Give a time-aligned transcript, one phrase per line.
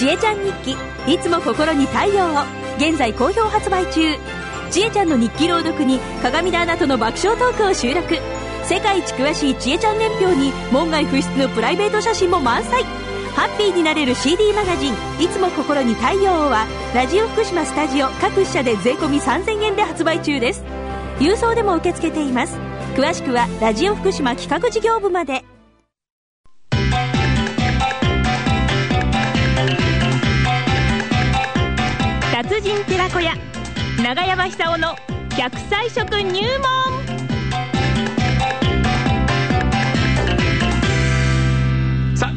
[0.00, 0.76] ちえちゃん日記。
[1.12, 2.44] いつも心に太陽を。
[2.78, 4.16] 現在好評発売中。
[4.70, 8.16] ちえちゃんの日記朗読に鏡田アナとの爆笑トークを収録。
[8.64, 12.82] 世界一詳しいちえちゃん年表に門外不出のプライベート写真も満載。
[13.36, 16.64] ハッピーになれる CD マガジン「いつも心に太陽を」は
[16.94, 20.64] ラジオ福島スタジオ各社で税込3000円で発売中です。
[21.18, 22.56] 郵送でも受け付けています。
[22.96, 25.44] 詳しくはラジオ福島企画事業部まで。
[32.42, 33.34] 達人寺子屋
[34.02, 34.96] 長山久夫の
[35.28, 36.40] 100歳食入
[37.04, 37.09] 門。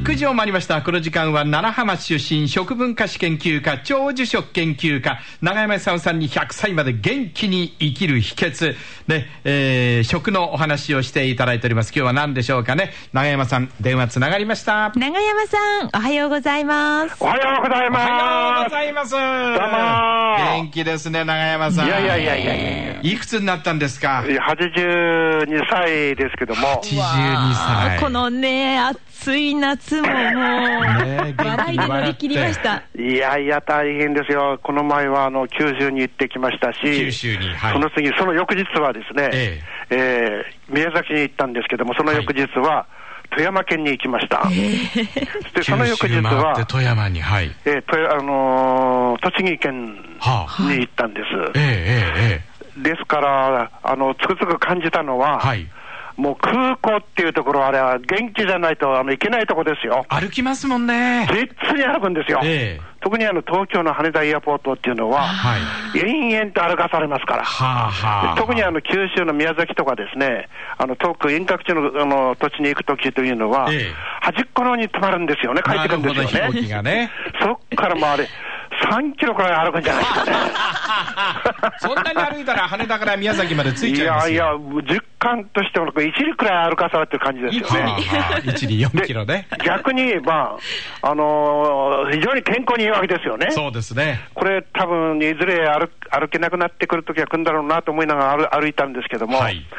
[0.03, 0.81] 9時を回りました。
[0.81, 8.75] この時間は、奈良浜出身、食文化史研究家、長寿食研究家、長山さんさんに100歳まで元気に生きる秘訣、
[9.07, 11.93] ね、えー、食のお話をしていただいております。
[11.95, 12.91] 今日は何でしょうかね。
[13.13, 14.91] 長山さん、電話つながりました。
[14.93, 18.09] 長山さんおはようございますおはようございおます。
[18.09, 19.11] はようございます。
[19.11, 21.87] どうも元気ですね、長山さん。
[21.87, 27.99] いやいやいやいやいやいくつになったんですか？82歳ですけども、82歳。
[28.01, 34.59] このね暑い夏ももう、ね元気に笑いで乗り切りましたいやいや大変ですよ。
[34.63, 37.73] この前はあの九州に行ってきましたし、九州に、はい。
[37.73, 42.87] その次、その翌日はですね、ええー宮崎に行ったんですけども、その翌日は
[43.31, 44.47] 富山県に行きました。
[45.53, 47.51] で、その翌日は富山に、はい。
[47.65, 50.63] えーとあのー栃木県はあ。
[50.71, 51.27] に行ったんです。
[51.55, 55.67] えええええですから、あの、つくづく感じたのは、えはい。
[56.15, 60.05] もう空港っていうところ、あれは元気じゃないとあの行けないとこですよ。
[60.09, 61.27] 歩きますもんね。
[61.31, 62.39] 絶に歩くんですよ。
[62.43, 65.57] ええ特にあの東京の羽田エアポートっていうのは、は
[65.93, 65.99] い。
[65.99, 67.43] 延々と歩かされますから。
[67.43, 68.35] はあはあ。
[68.37, 70.47] 特にあの九州の宮崎とかですね、
[70.77, 76.67] あの遠く遠隔地のあの土地に行くときというのは、ええ端っこの方に止まるんですよね、帰ってくるんですよね。
[76.69, 77.11] がね。
[77.41, 78.25] そっからもうあれ、
[78.93, 80.03] 3キロくらい歩くんじゃない？
[80.03, 80.31] ですかね。
[81.79, 87.79] そんなに歩いたら羽田から宮崎まで着いいちゃいますやいやよ。、実感としても1里くらい歩かされてる感じですよね。
[87.81, 89.47] はあはあ一里4キロね。
[89.65, 90.57] 逆に言えば、
[91.01, 93.47] あのー非常に健康にいいわけですよね。
[93.51, 94.19] そうですね。
[94.33, 99.65] これ、多分いずれ歩歩けなくなってくるときは来るんだろうなと思いながら歩歩いたんですけども、はい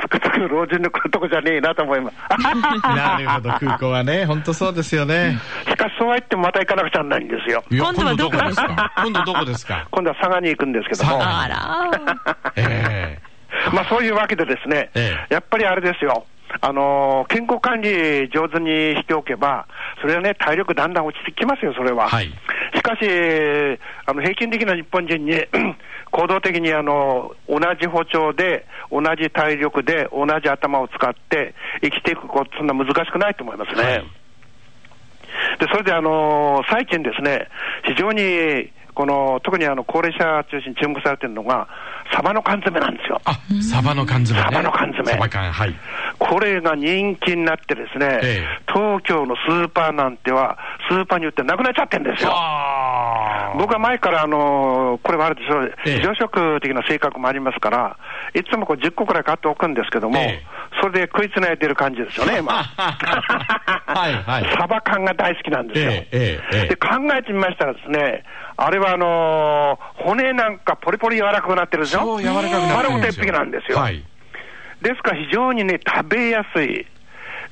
[0.00, 2.16] つくつく老人の来るとこじゃねえなと思います。
[2.96, 5.38] なるほど、空港はね、本当そうですよね。
[5.80, 7.64] しかし、そうは言ってもまた行かなくちゃならないんですよ。
[7.70, 8.92] 今度はどこですか？
[9.04, 9.88] 今度どこですか？
[9.90, 11.18] 今度は佐賀に行くんですけども。
[11.18, 13.18] 佐賀あら え
[13.72, 16.24] まあそういうわけでですね、ええやっぱりあれですよ。
[16.62, 19.66] あのー健康管理上手にしておけば、
[20.00, 22.08] それはね、体力だんだん落ちてきますよ、それは。
[22.08, 22.30] はい
[22.74, 23.00] しかし、
[24.06, 25.32] あの平均的な日本人に
[26.10, 33.82] 行動的にあの同じ歩調で、同じ体力で、同じ頭を使って生きていくこと、そんな難しくないと思いますね。
[33.82, 34.04] はい
[35.60, 37.48] でそれで、あの最近ですね、
[37.84, 41.68] 非常にこの特にあの高齢者中心に注目されているのが、
[42.12, 43.20] サバの缶詰なんですよ。
[43.24, 44.44] あ、サバの缶詰ね。
[44.44, 45.74] サバの缶詰サバ缶、はい。
[46.18, 52.30] これが人気になってですね、ええ東京のスーパーなんては、スーパーによってなくなっちゃってるんですよ。
[53.54, 57.96] あ僕は前から、あのこれはあるでしょう、ええ常食的な性格もありますから、
[58.34, 60.46] いつもこう10個くらい買っておくんですけども、ええ
[60.80, 62.52] それで食いつないでる感じですよね、今。
[62.52, 65.90] はいはいサバ缶が大好きなんですよ。
[66.68, 66.88] で考
[67.18, 68.22] えてみましたらですね、
[68.56, 72.00] あれはあのー骨なんかポリポリ柔らかくなってるでしょ？
[72.00, 72.76] そう柔らかくなってるんですよ。
[72.76, 73.78] 丸ごと一匹なんですよ。
[73.78, 74.04] はい。
[74.82, 76.86] ですから非常にね、食べやすい。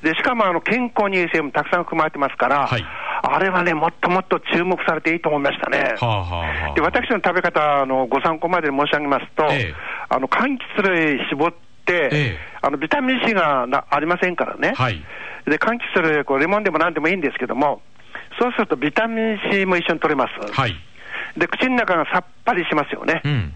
[0.03, 2.85] で、しかもあの健康にいい成分もたくさん含まれてますから、はい
[3.21, 5.93] あれはね、もっともっと注目されていいと思いましたね。
[5.99, 6.73] はあはあはあ。
[6.73, 9.75] で私の食べ方のご参考まで申し上げますと、ええ
[10.07, 11.51] あの柑橘類絞っ
[11.85, 15.03] て、ええあのビタミン C がなありませんからね、はい。
[15.45, 17.81] で柑橘類、こうレモンでもなんでもいいんですけども、
[18.39, 20.51] そうするとビタミン C も一緒に取れます。
[20.53, 20.75] はい。
[21.37, 23.21] で口の中がさっぱりしますよね。
[23.25, 23.53] うん。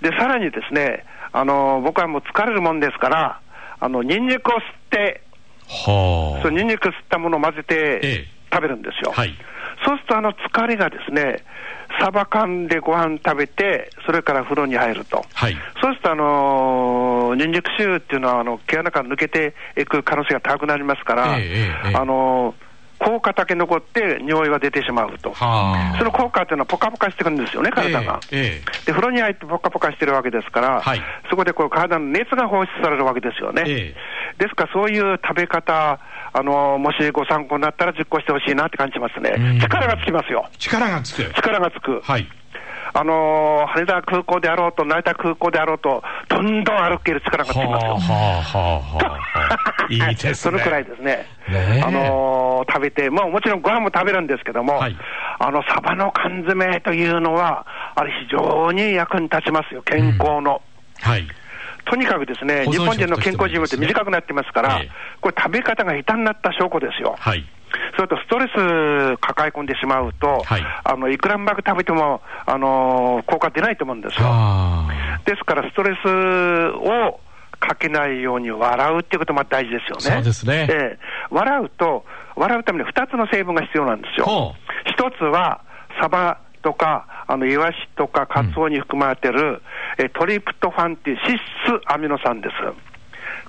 [0.00, 3.40] で、さらにですね、あの僕はもう疲れるもんですから、
[3.78, 5.22] あのニンニクを吸って、
[5.72, 6.42] はあ。
[6.42, 9.12] そのニンニク吸ったものを混ぜえてえ食べるんですよ。
[9.12, 9.34] はい。
[9.84, 11.44] そうすると、あの疲れがですね、
[12.00, 15.24] サバ缶でご飯食べて、それから風呂に入ると。
[15.32, 15.56] はい。
[15.80, 25.32] そうすると、あのーニンニク臭っていうのは、あの毛穴から抜けていく可能性が高くなりますから、ええあのー効果だけ残って、匂いが出てしまうと。
[25.32, 25.98] はあ。
[25.98, 28.20] その効果っていうのは、ポカポカしてくるんですよね、体が。
[28.30, 33.94] えええで、風呂に入ってポカポカしてるわけですから、はいそこでこう体の熱が放出されるわけですよね。
[34.42, 35.98] えですから、そういう食べ方、
[36.34, 39.60] あのもしご参考になったら実行してほしいなって感じますねうん。
[39.60, 40.48] 力がつきますよ。
[40.58, 41.32] 力がつく。
[41.34, 42.00] 力がつく。
[42.02, 42.26] はい。
[42.94, 47.70] あのー羽田空港であろうと、成田空港であろうと、どんどん歩ける力がつきますよ。
[47.70, 49.86] はあはあはあはあ。
[49.88, 50.34] いいですね。
[50.34, 51.26] そのくらいですね。
[51.48, 54.96] ねえあのー食べて、まあもちろんご飯も食べるんですけども、はい
[55.38, 60.62] あの、サバの缶詰というのは、あれ非常に役に立ちますよ、健康の。
[61.00, 61.26] はい。
[61.84, 64.90] とにかくですね、日本人の健康寿命って短くなってますから、ええ
[65.20, 67.14] これ食べ方が下手になった証拠ですよ。
[67.18, 67.44] はい。
[67.96, 74.26] それとストレス抱え込んでしまうと、はいあのいくらうまく食べても、あの効果出ないと思うんですよ。
[74.28, 74.88] あ
[75.24, 77.20] ですから、ストレスを
[77.60, 80.16] かけないように笑うっていうことも大事ですよね。
[80.16, 80.98] そうですねええ
[81.30, 82.04] 笑うと、
[82.36, 84.54] 笑うために2つの成分が必要なんですよほ。
[84.86, 85.62] 一つは、
[86.00, 89.62] サバとか、あのイワシとかカツオに含まれてる、
[89.98, 91.42] えトリプトファンっていう脂質
[91.86, 92.54] アミノ酸です。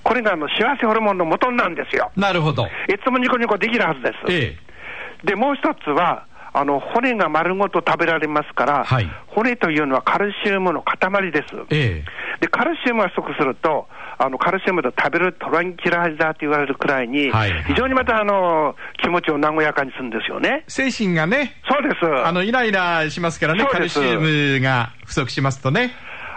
[0.04, 2.12] これがあの幸せホルモンの元なんですよ。
[2.16, 2.20] あ。
[2.20, 2.66] なるほど。
[2.66, 2.70] い
[3.04, 4.32] つもニコニコできるはずです。
[4.32, 4.58] え
[5.24, 5.28] え。
[5.28, 6.26] で、もう一つは、
[6.56, 11.56] あの骨が丸ごと食べられますから、はい骨というのはカルシウムの塊です。
[11.72, 12.40] ええ。
[12.40, 13.88] で、カルシウムが不足すると、
[14.20, 20.64] あのカルシウムと食べるトランキライザーと言われるくらいに、はい非常にまたあの気持ちを和やかにするんですよね。
[20.68, 22.06] 精神がね、そうです。
[22.06, 25.92] あの、イライラしますからね、カルシウムが不足しますとね。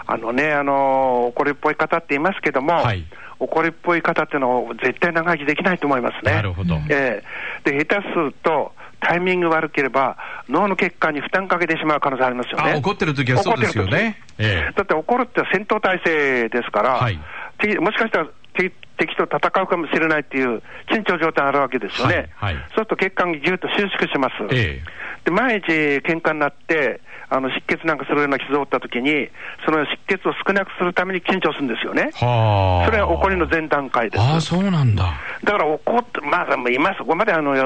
[0.07, 3.05] あのね、あの怒りっぽい方って言いますけども、はい。
[3.39, 6.33] 怒りっぽい方っていうのは絶対長生きできないと思いますね。
[6.33, 6.77] なるほど。
[6.89, 7.23] え
[7.67, 7.71] え。
[7.71, 10.17] で、下手すると、タイミング悪ければ、
[10.49, 12.73] 脳の血管に負担かけてしまう可能性ありますよね。
[12.73, 13.91] あ怒ってる時はそうですよね。
[13.91, 14.73] 怒ってる時ええ。
[14.75, 17.21] だって怒るって戦闘態勢ですから、はい。
[17.59, 22.31] 敵もしかしたら敵敵と戦うかもしれないっていう緊張状態あるわけですよね。
[22.37, 22.65] はいはい。
[22.69, 24.35] そうすると血管がぎゅっと収縮します。
[24.51, 25.73] ええで毎日
[26.07, 29.29] 喧嘩になって、あの失血なんかするような傷を負ったときに、
[29.65, 32.13] その失血を少なくするために緊張するんですよね。
[32.15, 32.87] はあ。
[32.87, 34.23] それは怒りの前段階です。
[34.23, 35.15] ああ、そうなんだ。
[35.43, 37.57] だから怒って、まあ、今そこまであの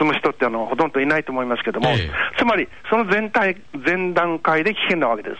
[0.00, 3.56] 進む人ってあのほとんどいないと思いますけども、ええつまりその全体、
[3.86, 5.36] 前段階で危険なわけです。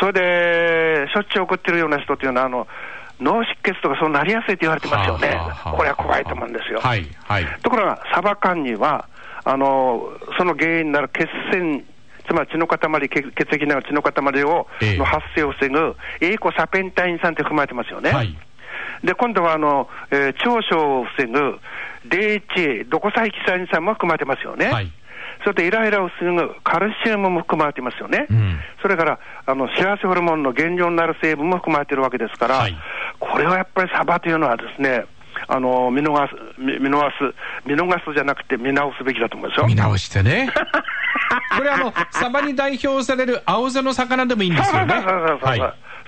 [0.00, 2.66] それで、しょっちゅう怒ってるような人っていうのは、あの
[3.20, 6.80] 脳出血とかそうなりやすいと言われてますよねはあはあはあ、これは怖いと思うんですよ。
[6.80, 7.46] はい、はい。
[7.62, 9.06] ところが、サバ缶には、
[9.48, 11.82] あのその原因になる血栓、
[12.26, 18.10] つまり血の塊、血血液の血の塊を、ええの発生を防ぐ、エイコサペンタイン酸って含まれてますよね。
[18.10, 18.36] はい。
[19.02, 21.58] で、今度はあの、えー長所を防ぐ
[22.10, 24.66] DHA、ドコサイキサイン酸も含まれてますよね。
[24.66, 24.92] はい。
[25.44, 28.26] それとイライラを防ぐカルシウムも含まれてますよね。
[28.28, 32.76] うんそれからあの幸せホルモンの原料になる成分も含まれてるわけですから、はい
[33.18, 35.06] これはやっぱりサバというのはですね、
[35.48, 37.34] あの見逃す見見逃す、
[37.66, 39.66] 見逃すじゃなくて見直すべきだと思うんですよ。
[39.66, 40.50] 見直してね。
[41.56, 44.94] これあの、サバに代表される青背の魚でもいいんですよね。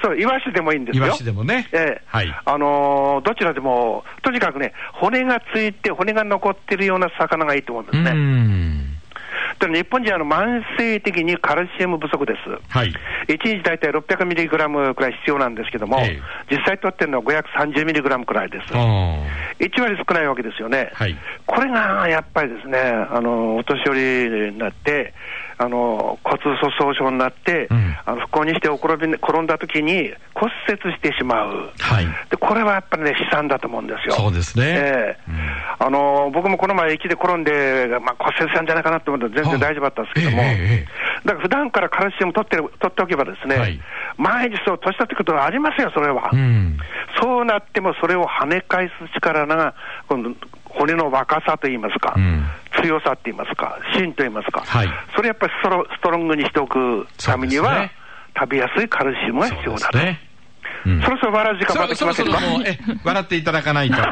[0.02, 1.06] そうイワシでもいいんですよ。
[1.06, 8.89] イワシでもねええはいあのーどちらでも、とにかくね、骨がついて、骨が残ってるような魚がいいと思うんでうすね。
[9.69, 9.73] ん。
[9.73, 12.39] ただ日本人はあの慢性的にカルシウム不足です。
[12.69, 12.93] はい。
[13.29, 16.21] 1日大体600ミリグラムくらい必要なんですけども、え
[16.51, 18.67] 実際取ってるのは530ミリグラムくらいです。
[18.73, 18.77] あ
[19.59, 20.91] 1割少ないわけですよね。
[20.95, 21.17] はい
[21.47, 25.12] これがやっぱりですね、あの、お年寄りになって、
[25.59, 31.70] あの、骨粗鬆症になって、うんあの不幸にして転び転んだ時に骨折してしまう。
[31.82, 31.84] あ。
[31.84, 32.06] はい。
[32.31, 34.14] で、これはやっぱりね、悲惨だと思うんですよ。
[34.14, 35.37] そうですねええうん
[35.82, 40.87] あの、僕もこの前駅で転んで、まあ、骨折したんじゃないかなと思って全然大丈夫だったんですけども、ええええ
[41.25, 43.81] だから普段からカルシウム取ってる取っておけばですね、はい
[44.16, 46.31] 毎日そう、年取ってくることはありますよ、それは。
[46.32, 46.78] うん。
[47.20, 49.75] そうなってもそれを跳ね返す力が、
[50.08, 50.31] 今度、
[50.64, 52.44] 骨の若さといいますか、うん
[52.82, 57.92] 強さって言いますか、芯と言いますか、はいそれやっぱりストロングにしておくためには、ね
[58.38, 59.99] 食べやすいカルシウムが必要だと。
[61.04, 61.88] そろそろ笑う時間ま
[63.04, 63.96] 笑っていただかないと。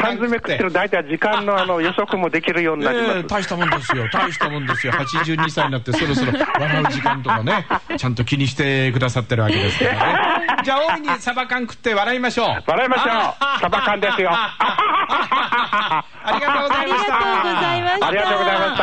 [0.00, 3.16] 缶詰食ってる大体時間のあの予測もできるようになります。
[3.18, 4.08] ええ大したもんですよ。
[4.12, 4.92] 大したもんですよ。
[4.92, 10.46] 82歳になってそろそろ笑う時間とかね、ちゃんと気にしてくださってるわけですからね。
[10.64, 12.64] じゃあ大いにサバ缶食って笑いましょう。
[12.66, 17.16] 笑いましょうあサバ缶ですよありがとうございました。
[17.16, 18.76] ありがとうございましたありがとうございま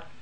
[0.00, 0.15] した。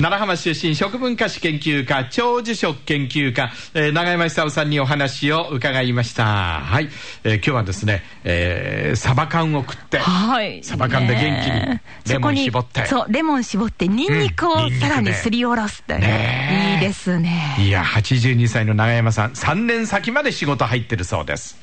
[0.00, 6.60] 奈良浜出身食文化史研究家長寿食研究家、えー長山久夫さんにお話を伺いました。
[6.60, 6.88] はい、
[7.24, 10.62] えー今日はですね、えーサバ缶を食って、はい。
[10.62, 11.80] サバ缶で元気に
[12.12, 12.86] レモン絞って。
[12.86, 15.98] そこにそう、レモン絞って、ニンニクをさらにすりおろすという。
[15.98, 16.84] ねえ。
[16.84, 17.56] いいですね。
[17.58, 21.58] いや82歳の長山さん3年先まで仕事入ってるそうです